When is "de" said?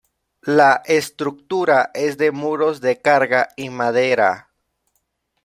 2.17-2.31, 2.81-2.99